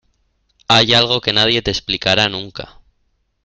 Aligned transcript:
Hay 0.67 0.95
algo 0.95 1.21
que 1.21 1.31
nadie 1.31 1.61
te 1.61 1.69
explicará 1.69 2.27
nunca. 2.27 2.79